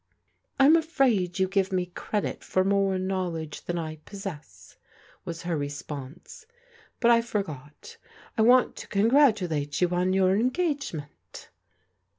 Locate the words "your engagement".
10.13-11.51